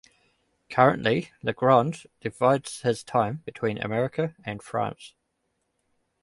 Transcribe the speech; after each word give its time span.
Currently, 0.71 1.29
Legrand 1.43 2.07
divides 2.21 2.81
his 2.81 3.03
time 3.03 3.43
between 3.45 3.77
America 3.77 4.33
and 4.43 4.63
France. 4.63 5.13